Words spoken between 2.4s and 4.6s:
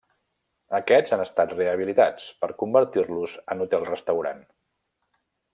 per a convertir-los en hotel restaurant.